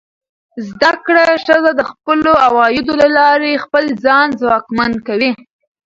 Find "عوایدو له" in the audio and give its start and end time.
2.45-3.07